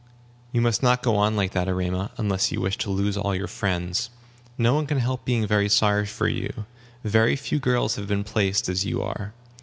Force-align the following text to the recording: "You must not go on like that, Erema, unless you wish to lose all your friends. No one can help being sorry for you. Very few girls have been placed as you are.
"You 0.51 0.61
must 0.61 0.81
not 0.81 1.03
go 1.03 1.15
on 1.17 1.35
like 1.35 1.51
that, 1.51 1.67
Erema, 1.67 2.09
unless 2.17 2.51
you 2.51 2.59
wish 2.59 2.75
to 2.79 2.89
lose 2.89 3.15
all 3.15 3.35
your 3.35 3.45
friends. 3.45 4.09
No 4.57 4.73
one 4.73 4.87
can 4.87 4.97
help 4.97 5.25
being 5.25 5.47
sorry 5.69 6.07
for 6.07 6.27
you. 6.27 6.65
Very 7.03 7.35
few 7.35 7.59
girls 7.59 7.97
have 7.97 8.07
been 8.07 8.23
placed 8.23 8.67
as 8.67 8.83
you 8.83 9.03
are. 9.03 9.31